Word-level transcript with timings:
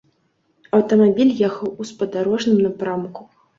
Аўтамабіль 0.77 1.35
ехаў 1.49 1.69
у 1.81 1.89
спадарожным 1.91 2.59
напрамку. 2.67 3.33